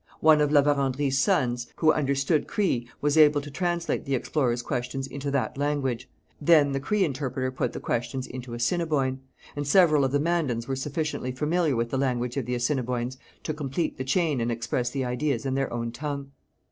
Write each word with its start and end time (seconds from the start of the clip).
One 0.19 0.41
of 0.41 0.51
La 0.51 0.63
Vérendrye's 0.63 1.19
sons, 1.19 1.67
who 1.75 1.91
understood 1.93 2.47
Cree, 2.47 2.87
was 3.01 3.19
able 3.19 3.39
to 3.39 3.51
translate 3.51 4.03
the 4.03 4.15
explorer's 4.15 4.63
questions 4.63 5.05
into 5.05 5.29
that 5.29 5.59
language; 5.59 6.09
then 6.41 6.71
the 6.71 6.79
Cree 6.79 7.03
interpreter 7.03 7.51
put 7.51 7.71
the 7.73 7.79
questions 7.79 8.25
into 8.25 8.55
Assiniboine; 8.55 9.19
and 9.55 9.67
several 9.67 10.03
of 10.03 10.11
the 10.11 10.19
Mandans 10.19 10.67
were 10.67 10.75
sufficiently 10.75 11.31
familiar 11.31 11.75
with 11.75 11.91
the 11.91 11.99
language 11.99 12.35
of 12.35 12.47
the 12.47 12.55
Assiniboines 12.55 13.19
to 13.43 13.53
complete 13.53 13.99
the 13.99 14.03
chain 14.03 14.41
and 14.41 14.51
express 14.51 14.89
the 14.89 15.05
ideas 15.05 15.45
in 15.45 15.53
their 15.53 15.71
own 15.71 15.91
tongue. 15.91 16.31